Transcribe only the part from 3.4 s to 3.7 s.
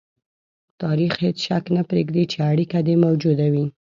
وي.